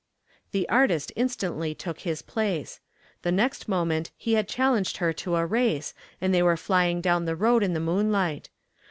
The 0.49 0.67
artist 0.67 1.11
instantly 1.15 1.75
took 1.75 1.99
his 1.99 2.23
place. 2.23 2.79
The 3.21 3.31
next 3.31 3.67
moment 3.67 4.09
he 4.17 4.33
had 4.33 4.47
challenged 4.47 4.97
her 4.97 5.13
to 5.13 5.35
a 5.35 5.45
race 5.45 5.93
and 6.19 6.33
they 6.33 6.41
were 6.41 6.57
flying 6.57 7.01
down 7.01 7.25
the 7.25 7.35
road 7.35 7.61
in 7.61 7.73
the 7.73 7.79
moonlight. 7.79 8.49